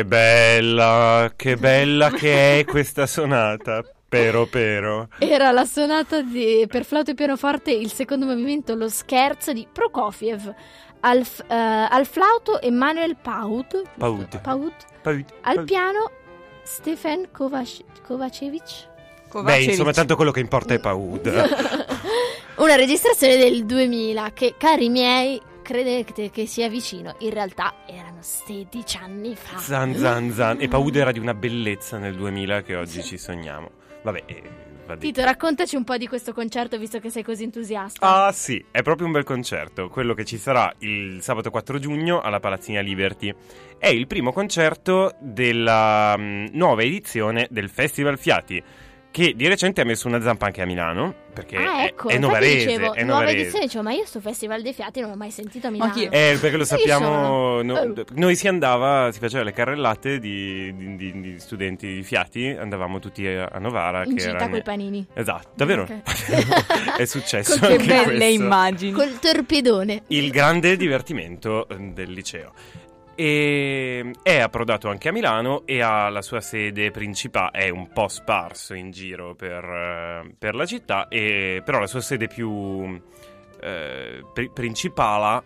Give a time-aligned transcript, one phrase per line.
[0.00, 3.84] Che bella, che bella che è questa sonata.
[4.08, 5.08] Pero pero.
[5.18, 10.54] Era la sonata di, per flauto e pianoforte, il secondo movimento, lo scherzo di Prokofiev.
[11.00, 13.82] Al, uh, al flauto Emanuel Paut.
[13.98, 14.40] Paut.
[14.40, 14.72] Paut.
[15.02, 15.24] Paut.
[15.42, 16.10] Al piano
[16.62, 18.88] Stefan Kovac- Kovacevic.
[19.42, 21.28] Beh, insomma, tanto quello che importa è Paud.
[22.56, 27.16] Una registrazione del 2000 che, cari miei, credete che sia vicino.
[27.18, 29.58] In realtà erano 16 anni fa.
[29.58, 30.60] Zan zan zan.
[30.60, 33.08] E Paud era di una bellezza nel 2000 che oggi sì.
[33.08, 33.70] ci sogniamo.
[34.02, 34.42] Vabbè, eh,
[34.98, 38.26] Tito, raccontaci un po' di questo concerto visto che sei così entusiasta.
[38.26, 42.20] Ah sì, è proprio un bel concerto, quello che ci sarà il sabato 4 giugno
[42.20, 43.32] alla Palazzina Liberty.
[43.78, 48.62] È il primo concerto della um, nuova edizione del Festival Fiati
[49.10, 52.18] che di recente ha messo una zampa anche a Milano perché ah, ecco, è, è
[52.18, 55.30] novarese, dicevo, è nuova edizione dicevo ma io sto festival dei fiati non l'ho mai
[55.30, 55.94] sentito a Milano.
[55.94, 58.04] eh perché lo sappiamo no, oh.
[58.14, 62.98] noi si andava si faceva le carrellate di, di, di, di studenti di fiati andavamo
[62.98, 64.50] tutti a, Novara in che città erano...
[64.50, 65.06] coi panini.
[65.12, 65.82] Esatto davvero?
[65.82, 66.02] Okay.
[66.98, 68.24] è successo con che belle questo.
[68.24, 70.02] immagini col torpedone.
[70.08, 72.52] Il grande divertimento eh, del liceo
[73.20, 78.08] e è approdato anche a Milano e ha la sua sede principale, è un po'
[78.08, 82.98] sparso in giro per, eh, per la città, e, però la sua sede più
[83.60, 84.24] eh,
[84.54, 85.42] principale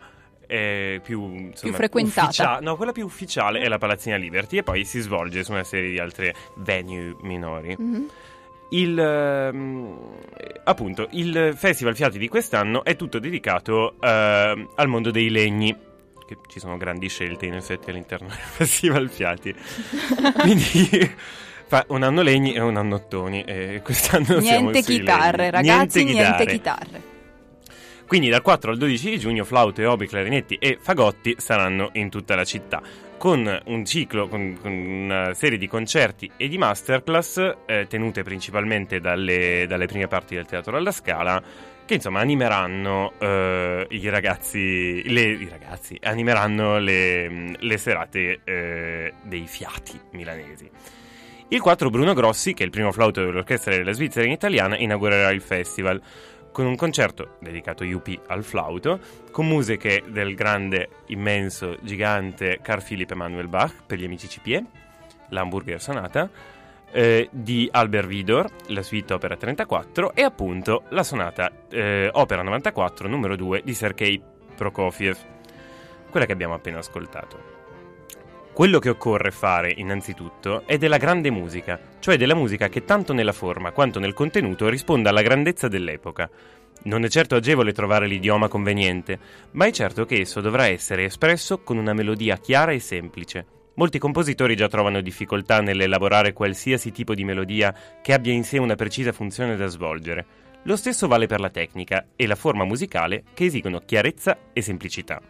[0.46, 2.26] è più, insomma, più frequentata.
[2.26, 5.64] Ufficia- no, quella più ufficiale è la Palazzina Liberty e poi si svolge su una
[5.64, 7.76] serie di altre venue minori.
[7.76, 8.04] Mm-hmm.
[8.70, 9.98] Il, ehm,
[10.62, 15.92] appunto, il Festival Fiati di quest'anno è tutto dedicato eh, al mondo dei legni
[16.26, 19.54] che ci sono grandi scelte in effetti all'interno del Festival Fiati.
[20.40, 21.14] Quindi
[21.66, 26.46] fa un anno legni e un anno ottoni e quest'anno niente chitarre, ragazzi, niente, niente
[26.46, 27.12] chitarre.
[28.06, 32.34] Quindi dal 4 al 12 di giugno flaute, obi, clarinetti e fagotti saranno in tutta
[32.34, 32.82] la città
[33.16, 39.00] con un ciclo, con, con una serie di concerti e di masterclass eh, tenute principalmente
[39.00, 41.42] dalle, dalle prime parti del Teatro alla Scala
[41.84, 49.46] che insomma animeranno uh, i ragazzi, le, i ragazzi animeranno le, le serate uh, dei
[49.46, 50.70] fiati milanesi.
[51.48, 55.30] Il 4 Bruno Grossi, che è il primo flauto dell'orchestra della Svizzera in italiana, inaugurerà
[55.30, 56.00] il festival
[56.50, 58.98] con un concerto dedicato UP al flauto,
[59.30, 64.64] con musiche del grande, immenso, gigante Carl Philipp Emanuel Bach per gli amici CPE,
[65.30, 66.30] l'Hamburger Sonata,
[66.94, 73.08] eh, di Albert Vidor, la suite opera 34 e appunto la sonata eh, opera 94
[73.08, 74.22] numero 2 di Sergei
[74.54, 75.16] Prokofiev,
[76.08, 77.52] quella che abbiamo appena ascoltato.
[78.52, 83.32] Quello che occorre fare innanzitutto è della grande musica, cioè della musica che tanto nella
[83.32, 86.30] forma quanto nel contenuto risponda alla grandezza dell'epoca.
[86.84, 89.18] Non è certo agevole trovare l'idioma conveniente,
[89.52, 93.98] ma è certo che esso dovrà essere espresso con una melodia chiara e semplice, Molti
[93.98, 99.10] compositori già trovano difficoltà nell'elaborare qualsiasi tipo di melodia che abbia in sé una precisa
[99.12, 100.26] funzione da svolgere.
[100.62, 105.20] Lo stesso vale per la tecnica e la forma musicale che esigono chiarezza e semplicità.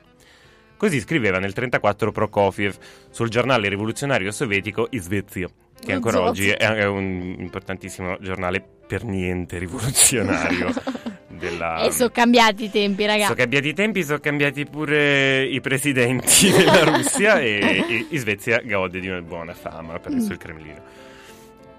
[0.76, 2.76] Così scriveva nel 1934 Prokofiev
[3.08, 5.48] sul giornale rivoluzionario sovietico Izvezia,
[5.80, 10.70] che ancora oggi è un importantissimo giornale per niente rivoluzionario.
[11.44, 11.82] della...
[11.82, 13.24] E sono cambiati i tempi, ragazzi.
[13.24, 19.00] Sono cambiati i tempi, sono cambiati pure i presidenti della Russia e, e, Svezia gode
[19.00, 20.30] di una buona fama presso mm.
[20.30, 20.82] il Cremlino.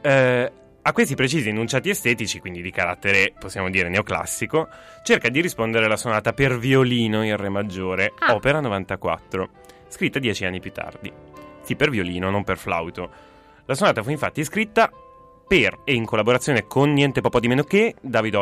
[0.01, 0.51] Eh,
[0.87, 4.67] a questi precisi enunciati estetici, quindi di carattere, possiamo dire, neoclassico,
[5.03, 8.35] cerca di rispondere la sonata per violino in Re maggiore, ah.
[8.35, 9.49] opera 94,
[9.87, 11.11] scritta dieci anni più tardi.
[11.63, 13.09] Sì, per violino, non per flauto.
[13.65, 14.91] La sonata fu infatti scritta
[15.47, 18.35] per e in collaborazione con niente po' di meno che David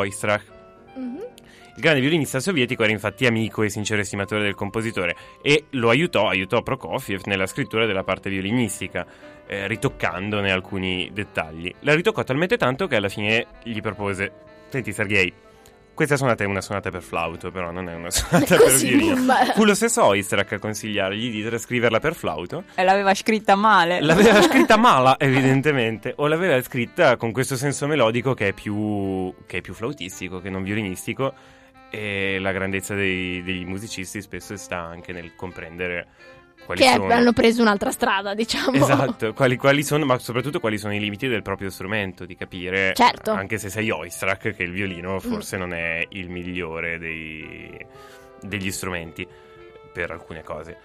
[0.95, 6.27] Il grande violinista sovietico era infatti amico e sincero estimatore del compositore e lo aiutò,
[6.27, 9.05] aiutò Prokofiev nella scrittura della parte violinistica,
[9.47, 11.73] eh, ritoccandone alcuni dettagli.
[11.79, 14.31] La ritoccò talmente tanto che alla fine gli propose:
[14.69, 15.33] Senti, Sergei,
[15.93, 19.33] questa sonata è una sonata per flauto, però non è una sonata per violino.
[19.53, 22.63] Fu lo stesso Oistrakh a consigliargli di trascriverla per flauto.
[22.75, 24.01] E l'aveva scritta male.
[24.01, 26.13] L'aveva scritta male, evidentemente.
[26.17, 30.49] O l'aveva scritta con questo senso melodico che è più, che è più flautistico che
[30.49, 31.33] non violinistico
[31.89, 36.07] e la grandezza dei, degli musicisti spesso sta anche nel comprendere
[36.65, 37.11] quali che sono...
[37.11, 38.77] hanno preso un'altra strada, diciamo.
[38.77, 42.93] Esatto, quali, quali, sono, ma soprattutto quali sono i limiti del proprio strumento, di capire,
[42.95, 43.31] certo.
[43.31, 45.59] anche se sei Oistrakh, che il violino forse mm.
[45.59, 47.77] non è il migliore dei,
[48.41, 49.27] degli strumenti
[49.93, 50.77] per alcune cose.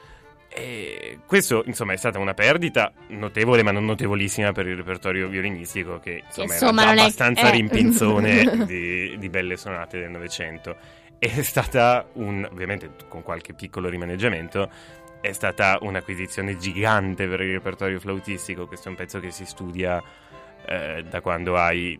[0.51, 5.99] E questo, insomma, è stata una perdita notevole, ma non notevolissima per il repertorio violinistico,
[5.99, 7.47] che insomma, insomma era abbastanza è...
[7.47, 7.51] eh.
[7.51, 10.77] rimpinzone di, di belle sonate del Novecento.
[11.19, 14.71] È stata, un, ovviamente con qualche piccolo rimaneggiamento,
[15.21, 18.67] è stata un'acquisizione gigante per il repertorio flautistico.
[18.67, 20.03] Questo è un pezzo che si studia
[20.67, 21.99] eh, da quando hai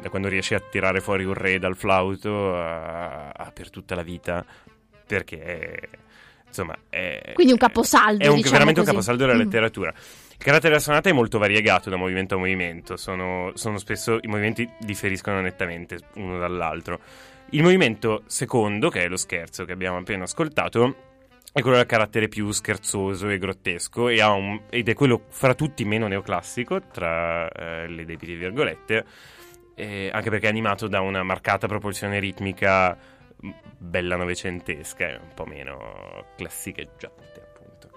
[0.00, 4.02] da quando riesci a tirare fuori un re dal flauto a, a per tutta la
[4.02, 4.44] vita
[5.06, 5.88] perché
[6.46, 8.22] insomma, è, Quindi un caposaldo.
[8.22, 8.90] È un, diciamo veramente così.
[8.90, 9.42] un caposaldo della mm.
[9.42, 9.94] letteratura.
[10.38, 14.26] Il carattere della sonata è molto variegato da movimento a movimento, sono, sono spesso i
[14.26, 17.00] movimenti differiscono nettamente uno dall'altro.
[17.50, 21.05] Il movimento secondo, che è lo scherzo che abbiamo appena ascoltato,
[21.56, 25.86] è quello dal carattere più scherzoso e grottesco e un, ed è quello fra tutti
[25.86, 29.06] meno neoclassico, tra eh, le debiti virgolette,
[29.74, 32.94] eh, anche perché è animato da una marcata propulsione ritmica
[33.78, 37.88] bella novecentesca e un po' meno classicheggiante, appunto.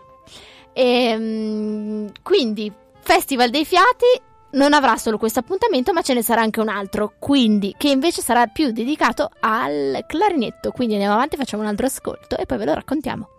[0.71, 6.61] Ehm, quindi, Festival dei Fiati non avrà solo questo appuntamento, ma ce ne sarà anche
[6.61, 10.71] un altro, quindi che invece sarà più dedicato al clarinetto.
[10.71, 13.31] Quindi andiamo avanti, facciamo un altro ascolto e poi ve lo raccontiamo.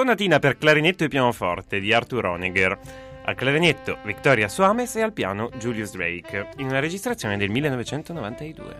[0.00, 2.78] Sonatina per clarinetto e pianoforte di Arthur Honegger.
[3.26, 8.78] Al clarinetto Victoria Suames e al piano Julius Drake, in una registrazione del 1992.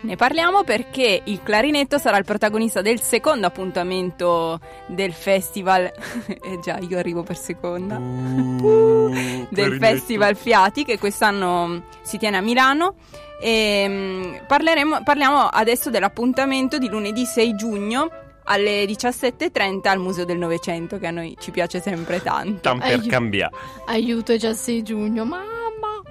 [0.00, 5.82] Ne parliamo perché il clarinetto sarà il protagonista del secondo appuntamento del festival.
[6.26, 7.98] eh già, io arrivo per seconda.
[7.98, 12.94] Uh, del Festival Fiati che quest'anno si tiene a Milano.
[13.38, 20.38] E, mm, parleremo, parliamo adesso dell'appuntamento di lunedì 6 giugno alle 17.30 al Museo del
[20.38, 22.60] Novecento che a noi ci piace sempre tanto.
[22.60, 23.08] Tan per Aiuto.
[23.08, 23.54] cambiare.
[23.86, 25.52] Aiuto, è già il 6 giugno, mamma.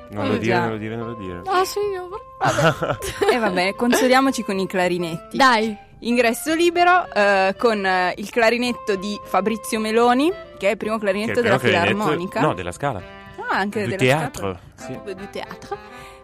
[0.09, 1.41] Non lo Eh, dire, non lo dire, non lo dire.
[1.45, 2.09] Ah, signor.
[2.39, 2.97] Vabbè.
[3.33, 5.37] E vabbè, consoliamoci con i clarinetti.
[5.37, 5.75] Dai.
[5.99, 11.41] Ingresso libero eh, con eh, il clarinetto di Fabrizio Meloni, che è il primo clarinetto
[11.41, 12.41] della Filarmonica.
[12.41, 13.01] No, della Scala.
[13.49, 14.41] Ah, anche Du della teatro.
[14.41, 14.59] Scala.
[14.75, 14.91] Sì.
[14.91, 15.77] Proprio du teatro.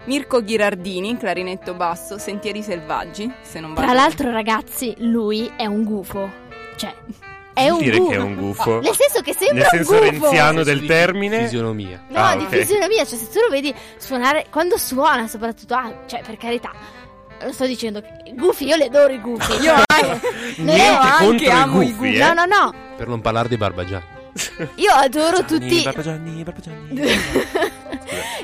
[0.10, 3.86] Mirko Ghirardini, clarinetto basso, Sentieri selvaggi, se non vado.
[3.86, 6.28] Tra l'altro, ragazzi, lui è un gufo.
[6.76, 6.92] Cioè,
[7.54, 8.10] è un dire gufo.
[8.10, 8.80] che è un gufo.
[8.80, 10.10] Nel senso che sembra Nel senso un gufo.
[10.10, 11.42] renziano del Di termine.
[11.44, 12.02] Fisionomia.
[12.10, 12.50] No, Ah, di ok.
[12.58, 16.72] fisionomia, cioè se tu lo vedi suonare, quando suona soprattutto, ah, cioè per carità,
[17.44, 19.62] non sto dicendo che i gufi, io li adoro i gufi.
[19.62, 20.20] Io anche.
[20.58, 22.16] Non Niente è- anche amo i gufi, gufi.
[22.16, 22.20] eh.
[22.20, 24.18] No, no, no, Per non parlare di Barbagianni.
[24.76, 25.82] io adoro Gianni, tutti...
[25.84, 27.02] Barbagianni, Barbagianni.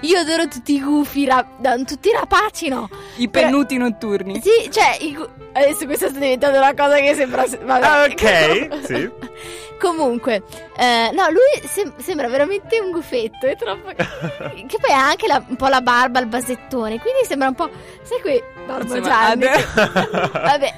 [0.02, 2.90] io adoro tutti i gufi, ra- da- tutti rapaci, no?
[3.18, 4.42] I pennuti notturni.
[4.42, 7.46] Sì, cioè, i gu- adesso questa sta diventando una cosa che sembra...
[7.64, 7.86] Vabbè.
[7.86, 9.12] Ah, ok, sì.
[9.80, 10.44] Comunque,
[10.78, 13.90] eh, no, lui sem- sembra veramente un gufetto, è troppo...
[13.96, 17.70] che poi ha anche la- un po' la barba, il basettone, quindi sembra un po'...
[18.04, 19.46] Sai qui, Barba Insomma, Gianni?
[19.46, 20.74] ad- Vabbè.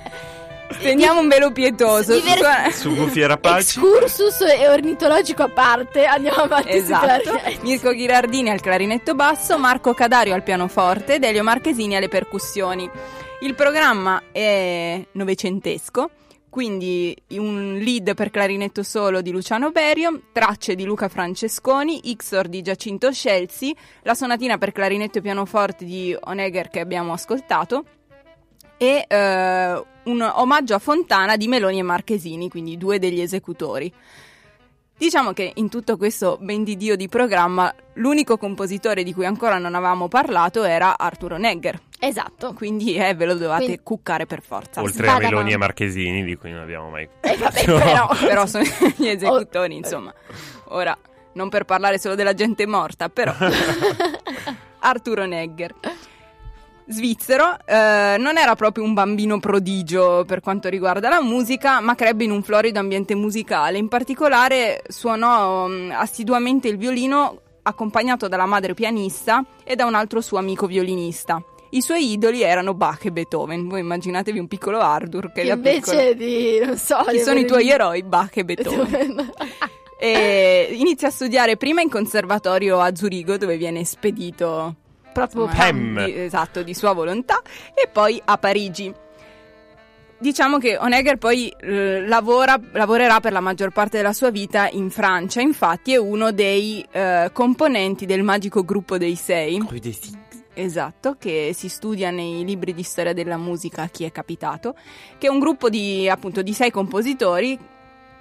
[0.80, 2.14] Teniamo un velo pietoso.
[2.14, 3.80] Diver- Suona- Su gufi e rapaci.
[3.80, 7.40] Excursus e ornitologico a parte, andiamo avanti Esatto.
[7.62, 12.90] Mirko Ghirardini al clarinetto basso, Marco Cadario al pianoforte ed Elio Marchesini alle percussioni.
[13.42, 16.10] Il programma è novecentesco,
[16.50, 22.62] quindi un lead per clarinetto solo di Luciano Berio, tracce di Luca Francesconi, Xor di
[22.62, 27.84] Giacinto Scelsi, la sonatina per clarinetto e pianoforte di Honegger che abbiamo ascoltato
[28.78, 33.92] e eh, un omaggio a Fontana di Meloni e Marchesini, quindi due degli esecutori.
[35.00, 39.60] Diciamo che in tutto questo ben di Dio di programma l'unico compositore di cui ancora
[39.60, 42.54] non avevamo parlato era Arturo Negger, Esatto.
[42.54, 44.82] quindi eh, ve lo dovete Quindi- cuccare per forza.
[44.82, 45.54] Oltre a Sbada Meloni mano.
[45.54, 47.08] e Marchesini, di cui non abbiamo mai.
[47.22, 48.08] Eh, vabbè, però...
[48.26, 48.64] Però sono
[48.96, 49.78] gli esecutori, Oh.
[49.78, 50.12] insomma.
[50.70, 50.98] Ora,
[51.34, 53.36] non per parlare solo della gente morta, però.
[54.80, 55.74] Arturo Negger.
[56.90, 62.24] Svizzero, eh, non era proprio un bambino prodigio per quanto riguarda la musica, ma crebbe
[62.24, 63.78] in un florido ambiente musicale.
[63.78, 70.22] In particolare suonò mm, assiduamente il violino accompagnato dalla madre pianista e da un altro
[70.22, 71.44] suo amico violinista.
[71.72, 73.68] I suoi idoli erano Bach e Beethoven.
[73.68, 77.04] Voi immaginatevi un piccolo Arthur che Che invece di, non so...
[77.06, 78.04] Chi di sono i tuoi eroi?
[78.04, 79.32] Bach e Beethoven.
[80.00, 84.76] E inizia a studiare prima in conservatorio a Zurigo, dove viene spedito
[85.18, 86.06] Proprio insomma, Pam.
[86.06, 87.42] di- esatto, di sua volontà,
[87.74, 88.94] e poi a Parigi.
[90.20, 94.90] Diciamo che Honegger poi eh, lavora- lavorerà per la maggior parte della sua vita in
[94.90, 99.58] Francia, infatti è uno dei eh, componenti del magico gruppo dei sei.
[100.54, 104.76] Esatto, che si studia nei libri di storia della musica a chi è capitato,
[105.20, 107.58] che è un gruppo di appunto di sei compositori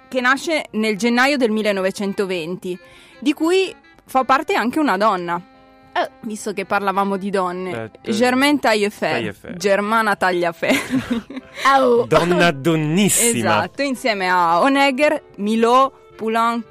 [0.07, 2.77] che nasce nel gennaio del 1920,
[3.19, 5.55] di cui fa parte anche una donna.
[6.03, 6.09] Eh.
[6.21, 9.53] Visto che parlavamo di donne, Eh, Germaine Taillefer, Taillefer.
[9.57, 11.23] Germana Tagliaferri.
[11.65, 12.05] Au.
[12.05, 13.37] Donna donnissima.
[13.37, 16.63] esatto, insieme a Honegger, Milot, Poulenc,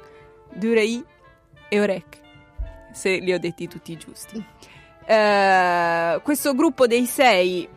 [0.53, 1.03] Durey
[1.69, 2.17] e Orec,
[2.93, 4.43] se li ho detti tutti giusti.
[5.05, 7.67] Eh, questo gruppo dei sei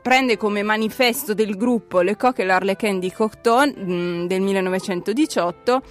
[0.00, 5.82] prende come manifesto del gruppo Le Coq et l'Arlequin di Cocteau mh, del 1918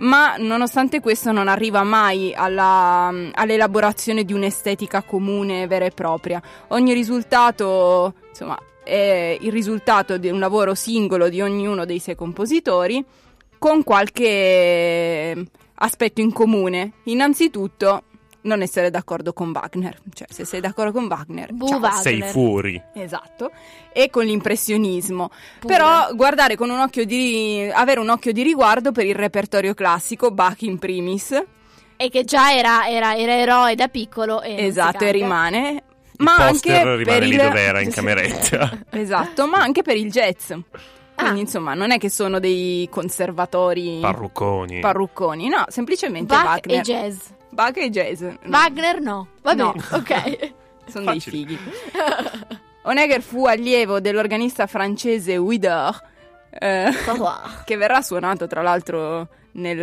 [0.00, 6.40] ma nonostante questo non arriva mai alla- all'elaborazione di un'estetica comune vera e propria.
[6.68, 13.04] Ogni risultato, insomma, è il risultato di un lavoro singolo di ognuno dei sei compositori
[13.58, 16.92] con qualche aspetto in comune.
[17.04, 18.04] Innanzitutto
[18.42, 21.78] non essere d'accordo con Wagner, cioè se sei d'accordo con Wagner, Bu ciao.
[21.78, 22.00] Wagner.
[22.00, 22.82] Sei fuori.
[22.94, 23.50] Esatto,
[23.92, 25.28] e con l'impressionismo.
[25.60, 25.74] Pure.
[25.74, 30.30] Però guardare con un occhio di avere un occhio di riguardo per il repertorio classico,
[30.30, 31.42] Bach in primis.
[31.96, 34.40] E che già era, era- era eroe da piccolo.
[34.40, 35.82] E esatto, e rimane.
[36.16, 37.36] Il Ma anche per lì il...
[37.36, 38.78] dove era in cameretta.
[38.90, 40.46] Esatto, ma anche per il jazz.
[40.48, 41.42] Quindi Ah.
[41.42, 44.80] insomma, non è che sono dei conservatori Parrucconi.
[44.80, 46.78] parrucconi, no, semplicemente Bach Wagner.
[46.78, 47.18] e jazz.
[47.60, 48.22] Bach e jazz.
[48.22, 49.28] No, Wagner no.
[49.42, 49.74] Va No.
[49.92, 50.52] ok.
[50.88, 51.58] sono dei fighi.
[52.82, 56.00] Honegger fu allievo dell'organista francese Widor,
[56.58, 56.88] eh,
[57.66, 59.78] che verrà suonato tra l'altro nel,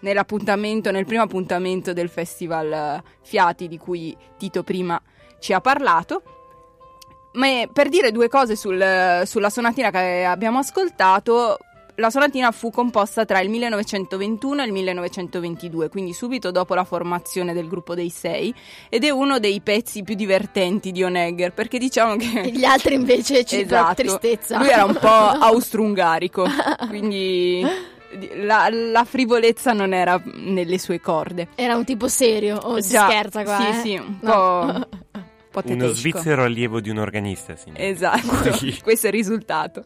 [0.00, 5.00] nell'appuntamento, nel primo appuntamento del festival eh, Fiati di cui Tito prima
[5.40, 6.22] ci ha parlato.
[7.32, 11.58] Ma per dire due cose sul- sulla sonatina che abbiamo ascoltato,
[11.98, 17.52] la sonatina fu composta tra il 1921 e il 1922, quindi subito dopo la formazione
[17.52, 18.54] del gruppo dei sei,
[18.88, 22.50] ed è uno dei pezzi più divertenti di Onegger, perché diciamo che...
[22.52, 23.94] Gli altri invece ci Esatto.
[23.94, 24.58] tristezza.
[24.58, 26.46] Lui era un po' austro-ungarico,
[26.88, 27.66] quindi
[28.36, 31.48] la, la frivolezza non era nelle sue corde.
[31.56, 33.72] Era un tipo serio, o si Già, scherza qua, Sì, eh?
[33.82, 34.86] sì, un No.
[35.62, 36.00] po', po' Uno tedesco.
[36.00, 37.88] svizzero allievo di un organista, signore.
[37.88, 38.78] Esatto, Sì.
[38.82, 39.84] questo è il risultato.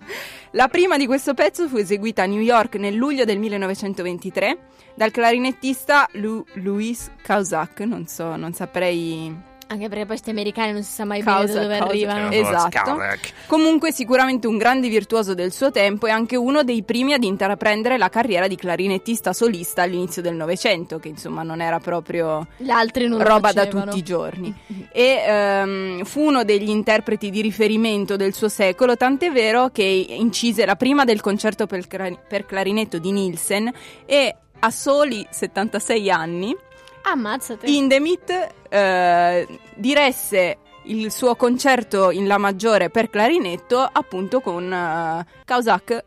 [0.52, 4.58] La prima di questo pezzo fu eseguita a New York nel luglio del 1923
[4.94, 10.82] dal clarinettista Lu- Louis Causac, non so, non saprei Anche perché poi questi americani non
[10.82, 12.30] si sa mai Causa- bene da dove causa- arrivano.
[12.30, 12.98] Esatto.
[13.46, 17.96] Comunque sicuramente un grande virtuoso del suo tempo e anche uno dei primi ad intraprendere
[17.96, 23.52] la carriera di clarinettista solista all'inizio del Novecento, che insomma non era proprio non roba
[23.52, 24.54] da tutti i giorni.
[24.94, 30.66] E ehm, fu uno degli interpreti di riferimento del suo secolo, tant'è vero che incise
[30.66, 33.72] la prima del concerto per, per clarinetto di Nielsen
[34.04, 36.54] e a soli 76 anni
[37.02, 37.66] Ammazzate.
[37.68, 46.04] Hindemith eh, diresse il suo concerto in La maggiore per clarinetto appunto con eh, Causac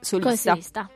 [0.00, 0.90] solista, Consista.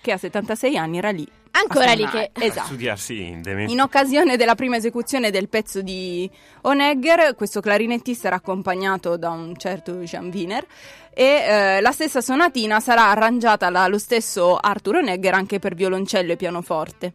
[0.00, 1.26] che a 76 anni era lì.
[1.52, 2.30] Ancora lì che...
[2.34, 2.66] Esatto.
[2.66, 3.72] Studiarsi Indemi.
[3.72, 6.30] In occasione della prima esecuzione del pezzo di
[6.62, 10.66] Onegger, questo clarinettista era accompagnato da un certo Jean Wiener
[11.14, 16.36] e eh, la stessa sonatina sarà arrangiata dallo stesso Arthur Onegger anche per violoncello e
[16.36, 17.14] pianoforte.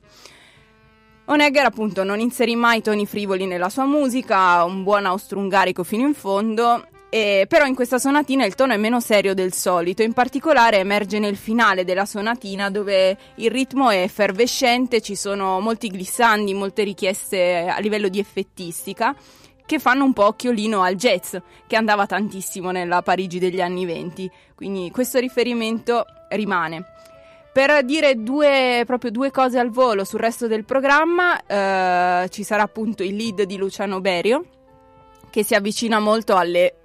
[1.32, 6.14] Onegger appunto non inserì mai toni frivoli nella sua musica, un buon austro-ungarico fino in
[6.14, 10.80] fondo, e- però in questa sonatina il tono è meno serio del solito, in particolare
[10.80, 16.84] emerge nel finale della sonatina dove il ritmo è effervescente, ci sono molti glissandi, molte
[16.84, 19.16] richieste a livello di effettistica
[19.66, 21.34] che fanno un po' occhiolino al jazz
[21.66, 26.91] che andava tantissimo nella Parigi degli anni venti, quindi questo riferimento rimane.
[27.54, 32.64] Per dire due, proprio due cose al volo sul resto del programma, eh, ci sarà
[32.64, 34.46] appunto il lead di Luciano Berio,
[35.30, 36.81] che si avvicina molto alle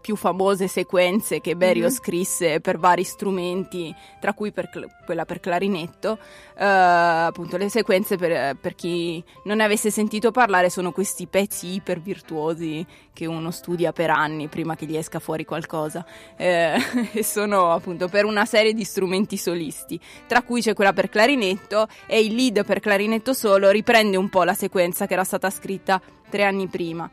[0.00, 1.90] più famose sequenze che Berio Mhm.
[1.90, 6.18] scrisse per vari strumenti, tra cui per cl- quella per clarinetto.
[6.56, 11.74] Eh, appunto, le sequenze per, per chi non ne avesse sentito parlare sono questi pezzi
[11.74, 16.04] iper virtuosi che uno studia per anni prima che gli esca fuori qualcosa.
[16.36, 16.74] Eh,
[17.12, 21.86] e sono appunto per una serie di strumenti solisti, tra cui c'è quella per clarinetto
[22.06, 26.00] e il lead per clarinetto solo riprende un po' la sequenza che era stata scritta
[26.30, 27.10] tre anni prima.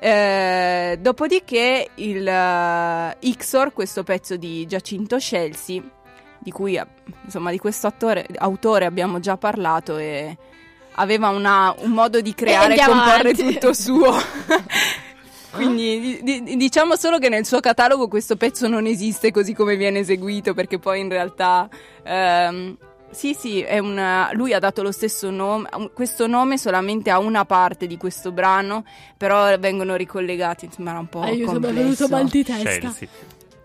[0.00, 5.82] Eh, dopodiché il eh, Ixor, questo pezzo di Giacinto Scelsi,
[6.38, 6.86] di cui eh,
[7.24, 10.36] insomma di questo attore, autore abbiamo già parlato e
[10.92, 13.52] aveva una- un modo di creare e comporre avanti.
[13.54, 14.14] tutto suo.
[15.50, 19.76] Quindi di- di- diciamo solo che nel suo catalogo questo pezzo non esiste così come
[19.76, 21.68] viene eseguito, perché poi in realtà
[22.04, 22.76] ehm,
[23.10, 27.44] sì, sì, è una- lui ha dato lo stesso nome, questo nome solamente a una
[27.44, 28.84] parte di questo brano,
[29.16, 31.82] però vengono ricollegati, insomma era un po' Aiuto, mi è complesso.
[31.82, 32.62] venuto mal di testa.
[32.68, 33.08] Chelsea.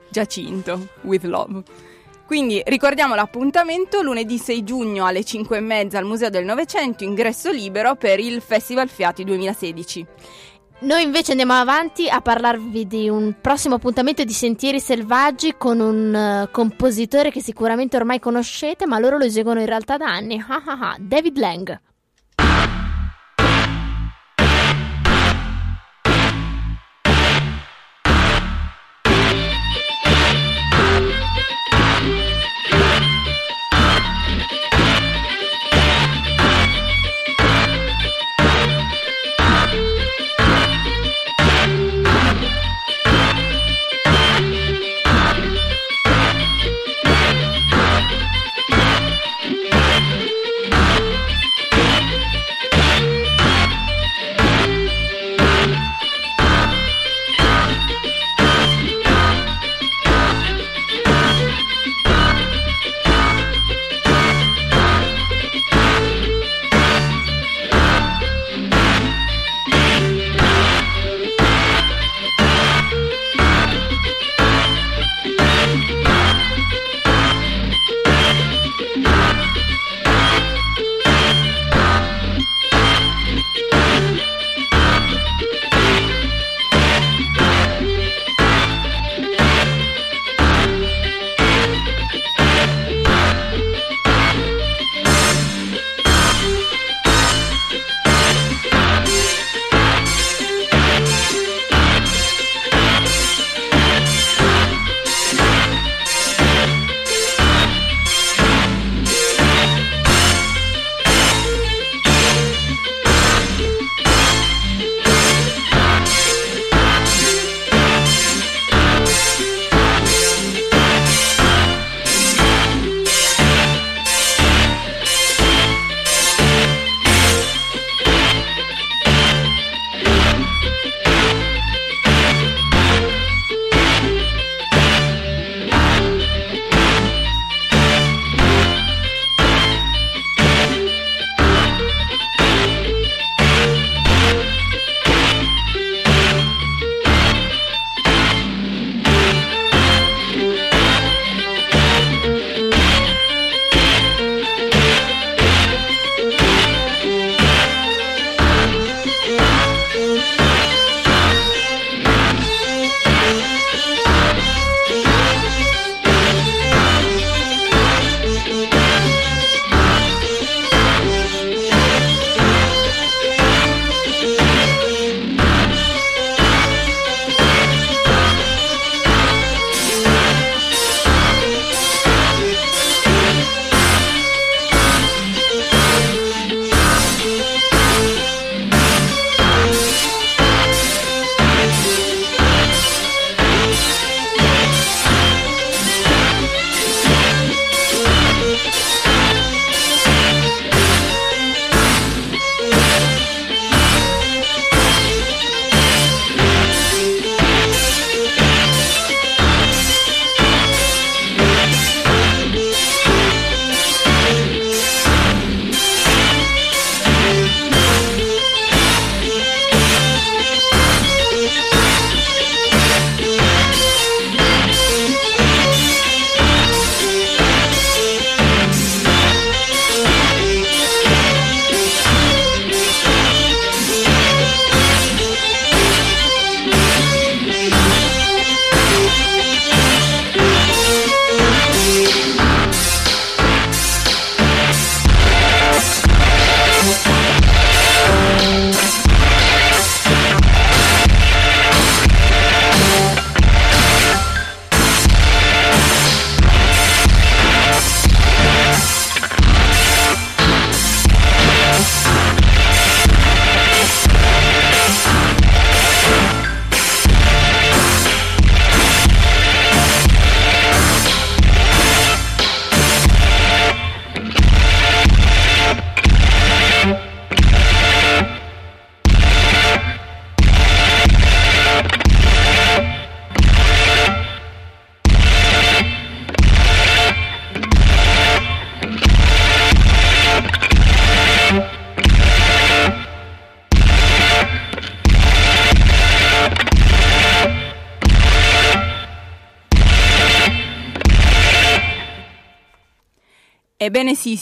[0.10, 1.64] Giacinto, with love.
[2.26, 7.52] Quindi ricordiamo l'appuntamento lunedì 6 giugno alle 5 e mezza al Museo del Novecento, ingresso
[7.52, 10.06] libero per il Festival Fiati 2016.
[10.84, 16.14] Noi invece andiamo avanti a parlarvi di un prossimo appuntamento di Sentieri Selvaggi con un
[16.14, 20.44] eh, compositore che sicuramente ormai conoscete, ma loro lo eseguono in realtà da anni.
[20.54, 21.80] Ah, ah, ah, David Lang.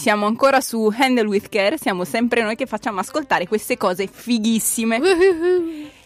[0.01, 4.99] Siamo ancora su Handle with Care, siamo sempre noi che facciamo ascoltare queste cose fighissime.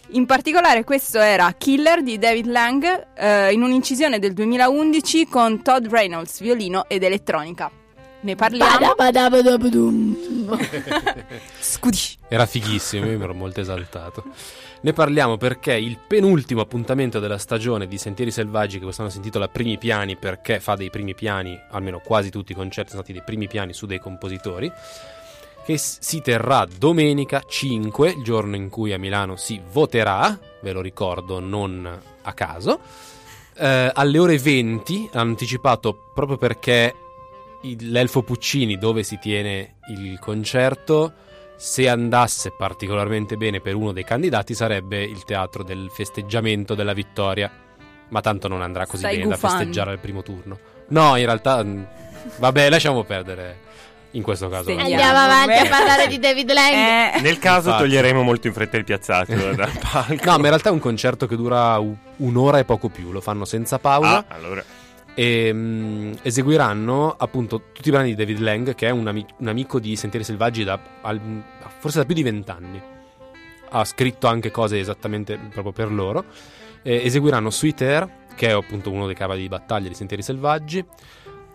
[0.10, 5.88] In particolare questo era Killer di David Lang eh, in un'incisione del 2011 con Todd
[5.88, 7.72] Reynolds, violino ed elettronica.
[8.26, 8.96] Ne parliamo.
[11.60, 11.98] Scudi.
[12.28, 14.24] Era fighissimo, io mi ero molto esaltato.
[14.82, 19.48] Ne parliamo perché il penultimo appuntamento della stagione di Sentieri Selvaggi, che quest'anno si intitola
[19.48, 23.24] Primi Piani, perché fa dei primi piani, almeno quasi tutti i concerti sono stati dei
[23.24, 24.72] primi piani su dei compositori,
[25.64, 30.82] che si terrà domenica 5, il giorno in cui a Milano si voterà, ve lo
[30.82, 31.88] ricordo, non
[32.24, 32.80] a caso,
[33.54, 36.96] eh, alle ore 20, hanno anticipato proprio perché
[37.80, 41.13] l'Elfo Puccini, dove si tiene il concerto,
[41.56, 47.49] se andasse particolarmente bene per uno dei candidati sarebbe il teatro del festeggiamento della vittoria.
[48.10, 49.58] Ma tanto non andrà così Stai bene da gufando.
[49.58, 50.60] festeggiare al primo turno.
[50.89, 51.88] No, in realtà, mh,
[52.38, 53.63] vabbè, lasciamo perdere
[54.12, 54.69] in questo caso.
[54.69, 54.75] Sì.
[54.78, 57.15] Andiamo avanti a parlare di David Lang.
[57.15, 57.84] Eh, Nel caso Infatti.
[57.84, 60.23] toglieremo molto in fretta il piazzato dal palco.
[60.23, 61.82] No, ma in realtà è un concerto che dura
[62.17, 63.12] un'ora e poco più.
[63.12, 64.17] Lo fanno senza pausa.
[64.17, 64.63] Ah, allora.
[65.15, 69.47] E mh, eseguiranno appunto tutti i brani di David Lang, che è un, ami- un
[69.47, 71.43] amico di Sentieri Selvaggi da al-
[71.80, 72.82] forse da più di vent'anni.
[73.69, 76.25] Ha scritto anche cose esattamente proprio per loro.
[76.82, 80.86] Eh, eseguiranno Sweet Air, che è appunto uno dei cavalli di battaglia di Sentieri Selvaggi.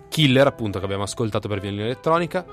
[0.09, 2.45] Killer, appunto, che abbiamo ascoltato per violino elettronica.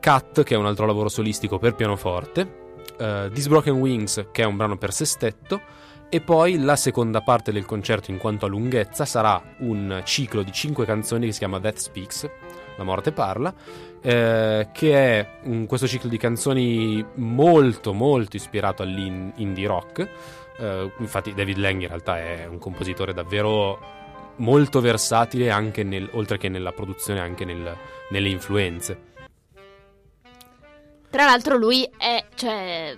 [0.00, 2.74] Cat, che è un altro lavoro solistico per pianoforte.
[2.98, 5.60] eh, These Broken Wings, che è un brano per sestetto.
[6.08, 10.52] E poi la seconda parte del concerto in quanto a lunghezza sarà un ciclo di
[10.52, 12.30] cinque canzoni che si chiama Death Speaks,
[12.76, 13.54] La morte parla,
[14.02, 20.08] eh, che è un- questo ciclo di canzoni molto molto ispirato all'indie rock.
[20.58, 23.80] Eh, infatti David Lang in realtà è un compositore davvero
[24.36, 27.74] molto versatile anche nel- oltre che nella produzione anche nel-
[28.10, 29.00] nelle influenze.
[31.08, 32.94] Tra l'altro lui è, cioè,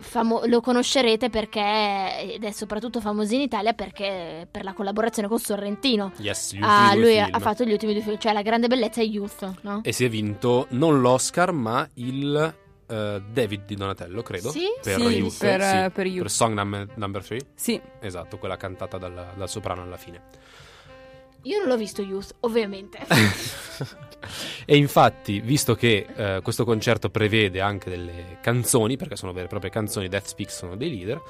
[0.00, 5.38] famo- lo conoscerete perché, ed è soprattutto famoso in Italia perché per la collaborazione con
[5.38, 6.12] Sorrentino.
[6.18, 9.04] Yes, Ah, lui ha, ha fatto gli ultimi due film, cioè La grande bellezza e
[9.04, 9.80] Youth, no?
[9.84, 12.54] E si è vinto non l'Oscar ma il
[12.88, 14.50] eh, David di Donatello, credo.
[14.50, 14.64] Sì?
[14.82, 17.38] Per Sì, Youth, per, sì, eh, per per Song Num- Number 3.
[17.54, 20.20] sì, Esatto, quella cantata dal, dal soprano alla fine.
[21.42, 22.98] Io non l'ho visto Youth, ovviamente.
[24.64, 29.48] e infatti, visto che eh, questo concerto prevede anche delle canzoni, perché sono vere e
[29.48, 31.20] proprie canzoni, Death Speaks sono dei leader,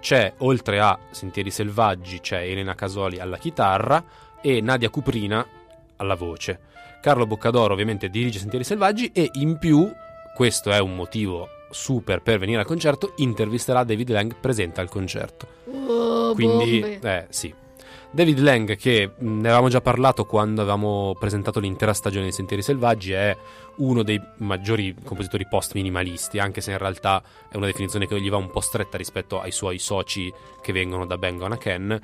[0.00, 4.04] c'è, oltre a Sentieri Selvaggi, c'è Elena Casoli alla chitarra
[4.40, 5.46] e Nadia Cuprina
[5.96, 6.70] alla voce.
[7.00, 9.88] Carlo Boccadoro ovviamente dirige Sentieri Selvaggi e in più,
[10.34, 15.46] questo è un motivo super per venire al concerto, intervisterà David Lang presente al concerto.
[15.86, 16.98] Oh, Quindi, bombe.
[17.02, 17.54] eh, sì.
[18.14, 22.62] David Lang, che mh, ne avevamo già parlato quando avevamo presentato l'intera stagione di Sentieri
[22.62, 23.34] Selvaggi, è
[23.76, 28.36] uno dei maggiori compositori post-minimalisti, anche se in realtà è una definizione che gli va
[28.36, 31.98] un po' stretta rispetto ai suoi soci che vengono da Bang on a Ken,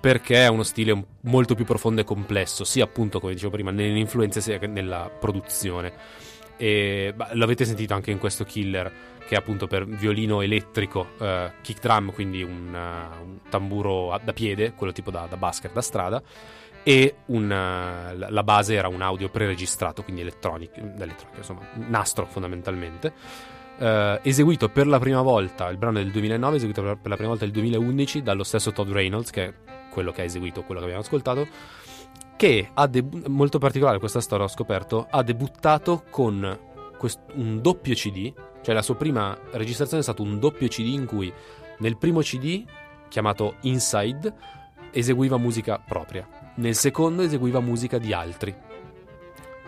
[0.00, 3.96] perché è uno stile molto più profondo e complesso, sia appunto, come dicevo prima, nelle
[3.96, 5.92] influenze sia nella produzione.
[6.56, 8.92] E bah, l'avete sentito anche in questo killer,
[9.26, 14.20] che è appunto per violino elettrico, eh, kick drum, quindi un, eh, un tamburo a-
[14.22, 16.22] da piede, quello tipo da, da basket da strada,
[16.82, 23.12] e un, eh, la base era un audio preregistrato, quindi elettronico, elettronico insomma, nastro fondamentalmente.
[23.76, 27.30] Eh, eseguito per la prima volta, il brano del 2009, eseguito per per la prima
[27.30, 29.54] volta nel 2011 dallo stesso Todd Reynolds, che è
[29.90, 31.46] quello che ha eseguito quello che abbiamo ascoltato,
[32.36, 36.58] che ha debu- molto particolare questa storia ho scoperto, ha debuttato con
[36.98, 38.32] quest- un doppio CD,
[38.64, 41.32] cioè la sua prima registrazione è stato un doppio CD in cui
[41.78, 42.64] nel primo CD,
[43.08, 44.32] chiamato Inside,
[44.90, 48.54] eseguiva musica propria, nel secondo eseguiva musica di altri.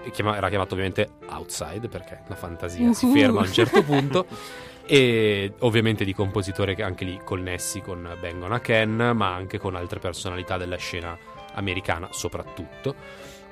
[0.03, 3.13] E era chiamato ovviamente Outside perché la fantasia si Uhu.
[3.13, 4.27] ferma a un certo punto
[4.87, 9.59] e ovviamente di compositori che anche lì connessi con Bang on a Ken ma anche
[9.59, 11.19] con altre personalità della scena
[11.55, 12.95] americana soprattutto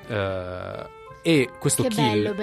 [0.07, 0.85] Eh,
[1.27, 2.33] e questo che kill bello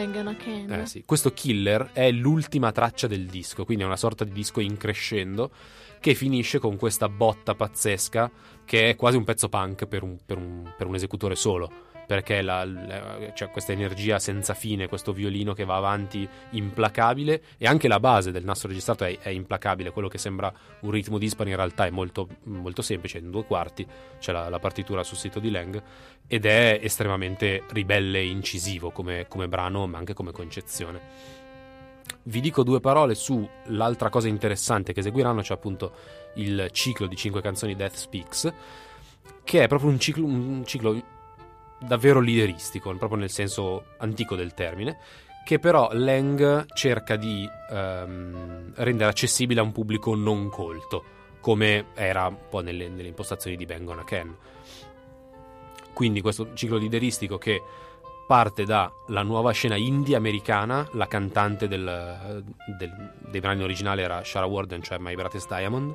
[0.83, 1.05] eh, sì.
[1.07, 5.53] Questo killer è l'ultima traccia del disco, quindi è una sorta di disco in crescendo
[6.01, 8.29] che finisce con questa botta pazzesca
[8.65, 11.91] che è quasi un pezzo punk per un, per un- per un esecutore solo.
[12.13, 17.67] Perché la- la- c'è questa energia senza fine, questo violino che va avanti implacabile e
[17.67, 19.93] anche la base del nastro registrato è, è implacabile.
[19.93, 23.87] Quello che sembra un ritmo dispari in realtà è molto, molto semplice, in due quarti
[24.19, 25.83] c'è la, la partitura sul sito di Lang
[26.27, 31.01] ed è estremamente ribelle e incisivo come, come brano ma anche come concezione.
[32.25, 35.95] Vi dico due parole sull'altra cosa interessante che eseguiranno, cioè appunto
[36.35, 38.53] il ciclo di cinque canzoni Death Speaks,
[39.45, 41.21] che è proprio un ciclo, un ciclo
[41.87, 44.99] davvero lideristico, proprio nel senso antico del termine,
[45.45, 51.05] che però Lang cerca di ehm, rendere accessibile a un pubblico non colto,
[51.41, 54.37] come era un po' nelle, nelle impostazioni di Bang on a Ken.
[55.93, 57.61] Quindi questo ciclo lideristico che
[58.27, 62.43] parte dalla nuova scena indie americana, la cantante del,
[62.79, 65.95] del, dei brani originali era Shara Warden, cioè My Brightest Diamond,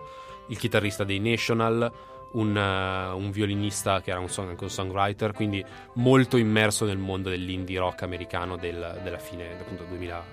[0.50, 1.92] il chitarrista dei National,
[2.34, 5.64] un, uh, un violinista che era un, song, un, songwriter, quindi
[5.94, 10.24] molto immerso nel mondo dell'indie rock americano del, della fine, appunto 2000,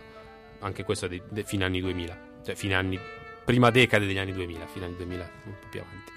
[0.60, 2.98] anche questo dei, dei fine anni 2000, cioè fine anni,
[3.44, 6.12] prima decade degli anni 2000, fine anni 2000, un po' più avanti.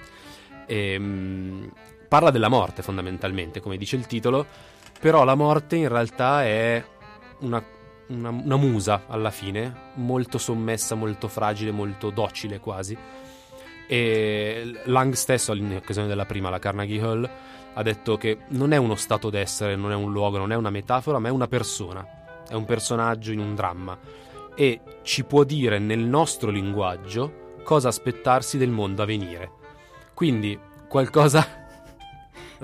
[0.66, 1.72] E, um,
[2.08, 4.46] parla della morte fondamentalmente, come dice il titolo,
[5.00, 6.84] però la morte in realtà è
[7.40, 7.64] una,
[8.08, 12.98] una, una musa alla fine, molto sommessa, molto fragile, molto docile quasi
[13.88, 17.30] e Lang stesso, in occasione della prima, la Carnegie Hall,
[17.74, 20.70] ha detto che non è uno stato d'essere, non è un luogo, non è una
[20.70, 22.06] metafora, ma è una persona.
[22.48, 23.98] È un personaggio in un dramma.
[24.56, 29.52] E ci può dire nel nostro linguaggio cosa aspettarsi del mondo a venire.
[30.14, 31.67] Quindi qualcosa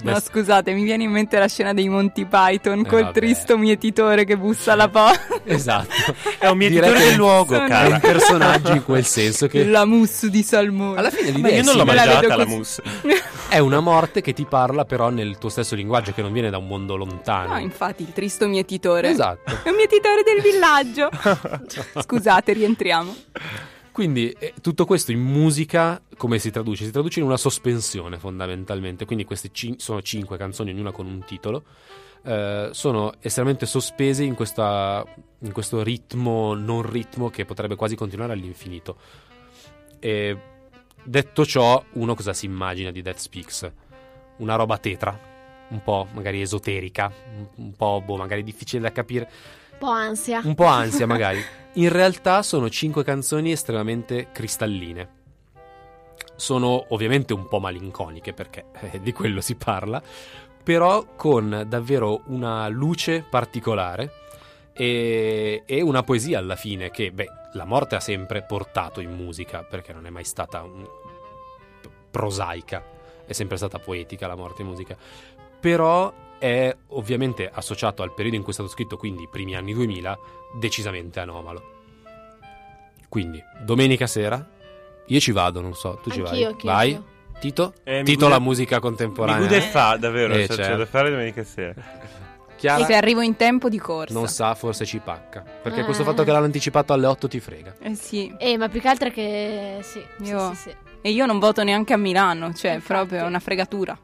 [0.01, 3.13] No, scusate, mi viene in mente la scena dei Monty Python eh, col vabbè.
[3.13, 5.41] tristo mietitore che bussa alla porta.
[5.45, 6.15] Esatto.
[6.39, 7.67] È un mietitore del luogo, sono...
[7.67, 7.87] cara.
[7.87, 9.65] È un personaggio in quel senso che...
[9.65, 10.97] La mousse di salmone.
[10.97, 12.81] Alla fine l'idea Ma io non l'ho mangiata la mousse.
[13.49, 16.57] è una morte che ti parla però nel tuo stesso linguaggio, che non viene da
[16.57, 17.53] un mondo lontano.
[17.53, 19.09] No, infatti, il tristo mietitore.
[19.09, 19.59] Esatto.
[19.63, 21.09] È un mietitore del villaggio.
[22.01, 23.15] Scusate, rientriamo.
[23.91, 26.85] Quindi eh, tutto questo in musica come si traduce?
[26.85, 31.23] Si traduce in una sospensione fondamentalmente, quindi queste cin- sono cinque canzoni, ognuna con un
[31.25, 31.63] titolo,
[32.23, 35.03] eh, sono estremamente sospese in, questa,
[35.39, 38.97] in, questo ritmo, non ritmo che potrebbe quasi continuare all'infinito.
[39.99, 40.37] E
[41.03, 43.71] detto ciò, uno cosa si immagina di Death Speaks?
[44.37, 45.17] Una roba tetra,
[45.69, 49.29] un po' magari esoterica, un, un po' boh, magari difficile da capire.
[49.71, 50.41] Un po' ansia.
[50.43, 51.43] Un po' ansia magari.
[51.73, 55.21] In realtà sono cinque canzoni estremamente cristalline.
[56.43, 60.03] Sono ovviamente un po' malinconiche perché eh, di quello si parla,
[60.61, 64.11] però con davvero una luce particolare
[64.73, 69.63] e, e, una poesia alla fine che, beh, la morte ha sempre portato in musica
[69.63, 70.85] perché non è mai stata un...
[72.11, 72.83] prosaica,
[73.25, 74.97] è sempre stata poetica la morte in musica,
[75.61, 79.71] però è ovviamente associato al periodo in cui è stato scritto, quindi i primi anni
[79.71, 80.19] 2000,
[80.59, 81.71] decisamente anomalo.
[83.07, 84.45] Quindi, domenica sera,
[85.07, 86.43] io ci vado, non so, tu ci Anch'io, vai?
[86.45, 86.93] anch'io, vai?
[86.93, 87.11] anch'io.
[87.39, 87.73] Tito?
[87.83, 89.49] Eh, Tito guida- la musica contemporanea.
[89.49, 90.77] Mi e fa, davvero, Eh, c'è, c'è certo.
[90.77, 91.73] da fare domenica sera.
[92.55, 94.13] Chiara Se arrivo in tempo di corsa.
[94.13, 95.41] non sa, forse ci pacca.
[95.61, 95.83] Perché Eh.
[95.83, 97.75] questo fatto che l'hanno anticipato alle 8 ti frega.
[97.81, 98.33] Eh sì.
[98.37, 100.75] Eh, ma più che altro è che sì, sì, Io- sì, sì.
[101.01, 102.93] E io non voto neanche a Milano, cioè Infatti.
[102.93, 103.97] proprio una fregatura.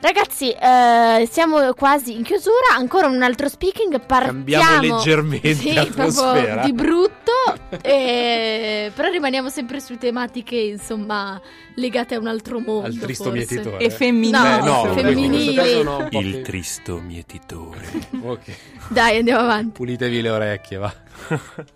[0.00, 2.74] Ragazzi, eh, siamo quasi in chiusura.
[2.76, 4.00] Ancora un altro speaking.
[4.04, 6.32] Partiamo Cambiamo leggermente sì, l'atmosfera.
[6.32, 7.25] proprio di brutto.
[7.82, 11.40] eh, però rimaniamo sempre su tematiche, insomma,
[11.74, 12.86] legate a un altro mondo.
[12.86, 13.38] Al tristo forse.
[13.54, 13.84] mietitore.
[13.84, 14.38] E femminile.
[14.60, 15.82] No, Eh, no, femminili.
[15.82, 17.86] no, un po' Il più- tristo mietitore.
[18.22, 18.56] Ok.
[18.88, 19.70] Dai, andiamo avanti.
[19.72, 20.94] Pulitevi le orecchie, va.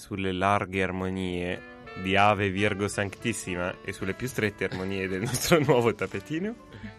[0.00, 1.60] sulle larghe armonie
[2.02, 6.54] di Ave Virgo Sanctissima e sulle più strette armonie del nostro nuovo tappetino?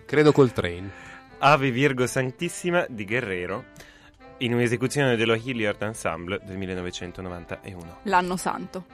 [0.05, 0.89] Credo col train.
[1.39, 3.65] Ave Virgo Sanctissima di Guerrero
[4.37, 7.97] in un'esecuzione dello Hilliard Ensemble del 1991.
[8.03, 8.85] L'anno santo.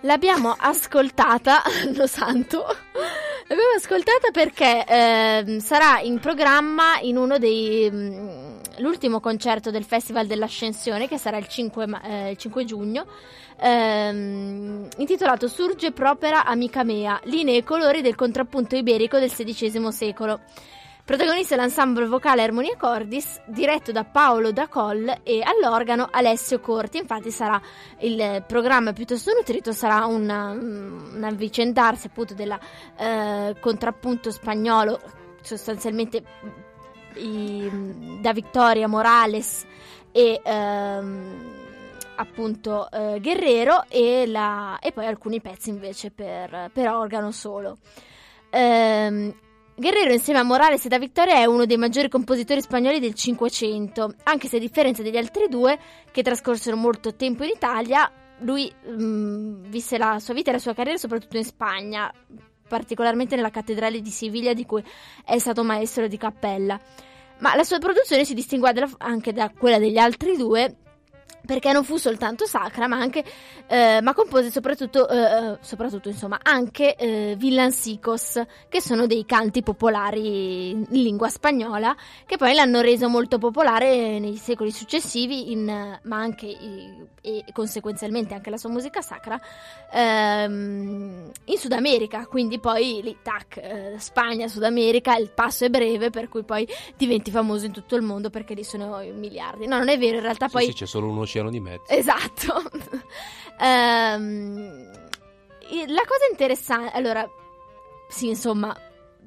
[0.00, 1.62] L'abbiamo ascoltata,
[1.96, 2.66] lo santo.
[3.46, 8.53] L'abbiamo ascoltata perché ehm, sarà in programma in uno dei.
[8.78, 13.06] Mm, l'ultimo concerto del Festival dell'Ascensione, che sarà il 5, ma- eh, il 5 giugno.
[13.56, 20.40] ehm, intitolato Surge propera amica mea, linee e colori del contrappunto iberico del XVI secolo.
[21.04, 26.96] Protagonista l'ensemble vocale Armonia Cordis, diretto da Paolo Dacol e all'organo Alessio Corti.
[26.96, 27.60] Infatti sarà
[27.98, 32.58] il programma piuttosto nutrito, sarà un avvicendarsi appunto del
[33.60, 34.98] contrappunto spagnolo,
[35.42, 36.24] sostanzialmente
[37.16, 39.64] i- da Victoria Morales
[40.12, 41.52] e ehm,
[42.16, 47.78] appunto eh, Guerrero e, la- e poi alcuni pezzi invece per, per organo solo.
[48.50, 49.34] Ehm,
[49.76, 54.14] Guerrero insieme a Morales e da Victoria è uno dei maggiori compositori spagnoli del Cinquecento,
[54.22, 55.76] anche se a differenza degli altri due,
[56.12, 58.08] che trascorsero molto tempo in Italia,
[58.40, 62.12] lui mm, visse la sua vita e la sua carriera soprattutto in Spagna,
[62.74, 64.82] particolarmente nella cattedrale di Siviglia di cui
[65.24, 66.80] è stato maestro di cappella.
[67.38, 70.74] Ma la sua produzione si distingueva dalla- anche da quella degli altri due
[71.44, 73.24] perché non fu soltanto sacra, ma anche
[73.66, 79.62] eh, ma compose soprattutto, eh, eh, soprattutto insomma, anche eh, villancicos, che sono dei canti
[79.62, 81.94] popolari in lingua spagnola,
[82.26, 88.50] che poi l'hanno reso molto popolare nei secoli successivi, in, ma anche e conseguenzialmente anche
[88.50, 89.40] la sua musica sacra
[89.90, 92.26] ehm, in Sud America.
[92.26, 96.68] Quindi poi lì, tac, eh, Spagna, Sud America, il passo è breve, per cui poi
[96.96, 99.66] diventi famoso in tutto il mondo perché lì sono miliardi.
[99.66, 101.92] No, non è vero, in realtà Sì, poi sì, c'è solo un oceano di mezzo.
[101.92, 102.62] Esatto.
[103.56, 104.90] Ehm,
[105.86, 107.24] la cosa interessante, allora,
[108.08, 108.76] sì, insomma,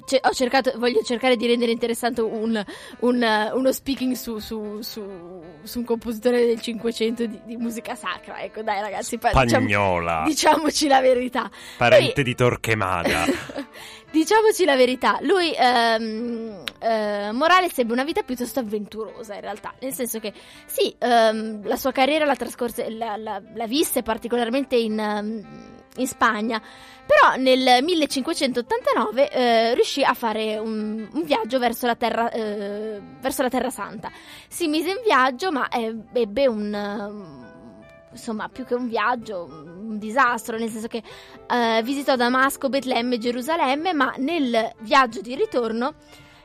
[0.05, 2.63] ce- ho cercato, voglio cercare di rendere interessante un,
[2.99, 8.39] un, uno speaking su, su- su- su un compositore del Cinquecento di, di musica sacra.
[8.41, 11.49] Ecco, dai, ragazzi, pa- diciamo- Spagnola, diciamoci la verità.
[11.77, 13.25] parente di Torquemada.
[14.09, 19.93] Diciamoci la verità, lui, ehm, eh, Morales ebbe una vita piuttosto avventurosa in realtà, nel
[19.93, 20.31] senso che
[20.65, 25.45] sì, ehm, la sua carriera la trascorse, la, la- la visse particolarmente in, ehm,
[25.97, 26.59] in Spagna,
[27.05, 33.41] però nel 1589 eh, riuscì a fare un, un viaggio verso la, terra, eh, verso
[33.41, 34.11] la Terra Santa.
[34.47, 37.45] Si mise in viaggio, ma ebbe un...
[38.09, 41.03] Insomma, più che un viaggio, un disastro, nel senso che
[41.47, 45.93] eh, visitò Damasco, Betlemme e Gerusalemme, ma nel viaggio di ritorno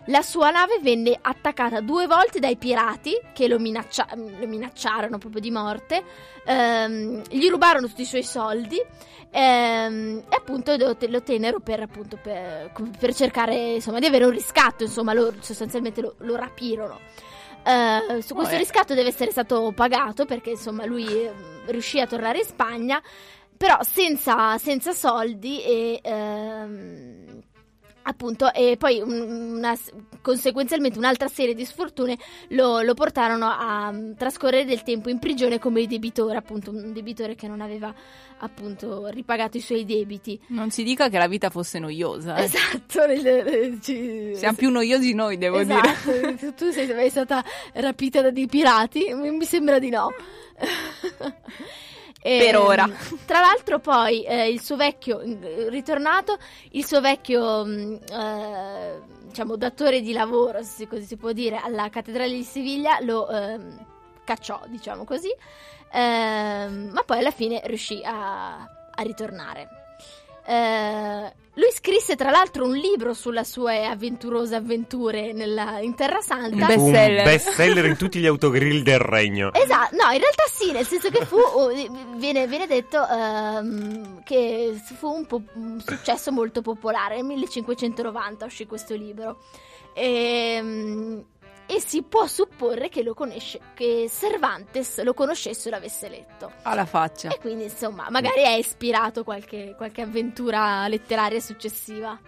[0.06, 5.40] la sua nave venne attaccata due volte dai pirati che lo, minaccia- lo minacciarono proprio
[5.40, 6.02] di morte,
[6.44, 8.80] ehm, gli rubarono tutti i suoi soldi
[9.30, 14.24] ehm, e appunto lo, te- lo tennero per, appunto, per, per cercare insomma, di avere
[14.24, 16.98] un riscatto, insomma, lo- sostanzialmente lo, lo rapirono.
[17.64, 18.58] Eh, su questo Vabbè.
[18.58, 21.32] riscatto deve essere stato pagato perché insomma lui eh,
[21.66, 23.00] riuscì a tornare in Spagna
[23.56, 27.21] però senza, senza soldi e ehm,
[28.02, 29.78] appunto e poi un- una,
[30.20, 32.16] conseguenzialmente un'altra serie di sfortune
[32.48, 37.34] lo, lo portarono a mm, trascorrere del tempo in prigione come debitore appunto un debitore
[37.34, 37.94] che non aveva
[38.38, 42.36] appunto ripagato i suoi debiti Non si dica che la vita fosse noiosa.
[42.36, 42.44] eh.
[42.44, 45.80] esatto nel- ci- Siamo più noiosi noi, devo dire.
[45.80, 47.44] Esatto, tu sei mai stata
[47.74, 49.12] rapita da dei pirati?
[49.14, 50.08] Mi sembra di no.
[52.22, 52.88] Per ora.
[53.26, 56.38] Tra l'altro poi eh, il suo vecchio, eh, ritornato,
[56.70, 61.88] il suo vecchio, mh, eh, diciamo, datore di lavoro, se così si può dire, alla
[61.90, 63.86] cattedrale di Siviglia lo ehm,
[64.24, 65.34] cacciò, diciamo così,
[65.92, 69.68] Ehm, ma poi alla fine riuscì a, a ritornare.
[71.54, 76.66] Eh, lui scrisse tra l'altro un libro sulle sue avventurose avventure nella- in Terra Santa.
[76.66, 77.24] Un Fu un bestseller.
[77.24, 79.52] bestseller in tutti gli autogrill del regno.
[79.52, 81.68] Esatto, no, in realtà sì, nel senso che fu, oh,
[82.16, 87.16] viene, viene detto ehm, che fu un, po- un successo molto popolare.
[87.16, 89.38] Nel 1590 uscì questo libro.
[89.94, 91.24] Ehm,
[91.74, 96.52] E, si può supporre che, lo conosce, che Cervantes lo conoscesse o l'avesse letto.
[96.62, 97.30] Alla faccia.
[97.30, 102.18] E quindi, insomma, magari è ispirato qualche, qualche avventura letteraria successiva.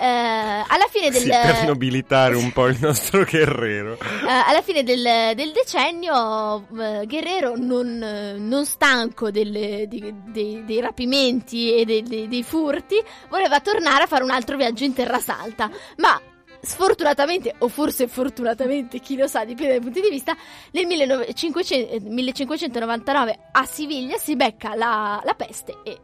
[0.00, 1.22] Eh, alla fine del...
[1.22, 3.94] Sì, per nobilitare un po' il nostro guerrero.
[3.94, 10.80] Eh, alla fine del, del decennio, eh, Guerrero, non, non stanco delle- di- dei, dei
[10.80, 15.18] rapimenti e dei, dei- dei furti, voleva tornare a fare un altro viaggio in Terra
[15.18, 15.68] Santa.
[15.96, 16.20] Ma
[16.60, 20.36] sfortunatamente, o forse fortunatamente, chi lo sa, dipende dai punti di vista,
[20.72, 25.98] nel 1900 eh, 1599 a Siviglia si becca la, la peste e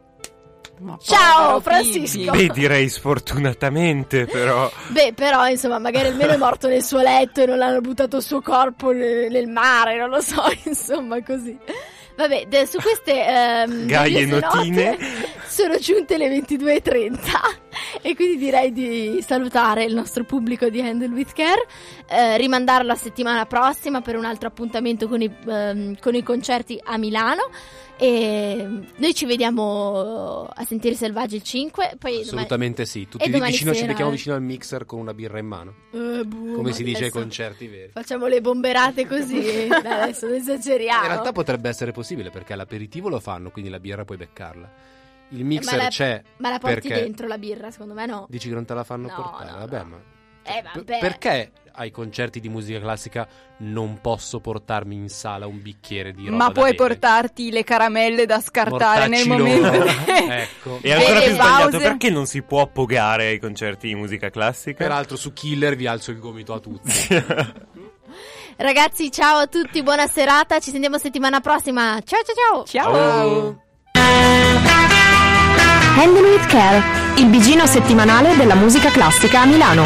[0.79, 2.31] Ma Ciao, Francisco.
[2.31, 4.69] Beh, direi sfortunatamente, però.
[4.89, 8.23] Beh, però, insomma, magari almeno è morto nel suo letto e non l'hanno buttato il
[8.23, 11.57] suo corpo nel, nel mare, non lo so, insomma, così.
[12.17, 14.91] Vabbè, de- su queste ehm, Gaie notine.
[14.91, 15.07] note
[15.47, 17.64] sono giunte le 22.30
[18.01, 21.65] e quindi direi di salutare il nostro pubblico di Handle with Care,
[22.07, 26.79] eh, rimandarlo la settimana prossima per un altro appuntamento con i, ehm, con i concerti
[26.83, 27.49] a Milano
[27.97, 33.07] e noi ci vediamo a Sentieri Selvaggi il 5, poi domani- Assolutamente sì.
[33.07, 34.15] Tutti lì domani vicino, ci sera, becchiamo eh.
[34.15, 35.73] vicino al mixer con una birra in mano.
[35.91, 37.91] Eh, boh, Come si dice ai concerti veri.
[37.93, 41.03] Facciamo le bomberate così, adesso non esageriamo.
[41.03, 44.93] In realtà potrebbe essere possibile perché all'aperitivo lo fanno, quindi la birra puoi beccarla.
[45.35, 46.21] Il mixer ma la- c'è.
[46.37, 48.25] Ma la porti perché- dentro la birra, secondo me no.
[48.29, 49.51] Dici che non te la fanno No, portare?
[49.51, 49.89] no, vabbè, no.
[49.89, 49.97] ma.
[50.47, 50.99] Eh, P- vabbè.
[50.99, 53.27] perché ai concerti di musica classica
[53.57, 56.75] non posso portarmi in sala un bicchiere di roba Ma puoi bere?
[56.75, 59.73] portarti le caramelle da scartare nel momento.
[60.31, 60.77] ecco.
[60.81, 64.77] E ancora più sbagliato, perché non si può pogare ai concerti di musica classica?
[64.83, 66.91] Peraltro su Killer vi alzo il gomito a tutti.
[68.57, 70.59] Ragazzi, ciao a tutti, buona serata.
[70.59, 71.99] Ci sentiamo settimana prossima.
[72.05, 73.61] Ciao ciao ciao.
[73.91, 75.24] Ciao.
[75.97, 76.83] Handle with Care,
[77.15, 79.83] il bigino settimanale della musica classica a Milano.